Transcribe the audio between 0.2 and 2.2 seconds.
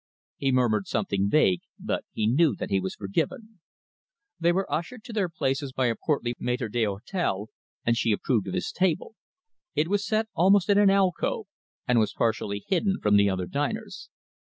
He murmured something vague, but